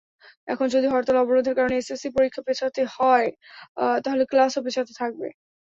এখন 0.47 0.67
যদি 0.75 0.87
হরতাল-অবরোধের 0.87 1.57
কারণে 1.57 1.75
এসএসসি 1.77 2.09
পরীক্ষা 2.11 2.41
পেছাতে 2.47 2.81
থাকে, 2.89 3.29
তাহলে 4.03 4.23
ক্লাসও 4.31 4.65
পেছাতে 4.65 4.93
থাকবে। 4.99 5.27